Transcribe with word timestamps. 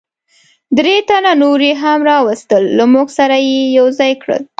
درې 0.77 0.95
تنه 1.09 1.31
نور 1.41 1.59
یې 1.67 1.73
هم 1.81 1.99
را 2.09 2.17
وستل، 2.27 2.63
له 2.77 2.85
موږ 2.93 3.07
سره 3.17 3.35
یې 3.47 3.59
یو 3.77 3.87
ځای 3.99 4.11
کړل. 4.21 4.43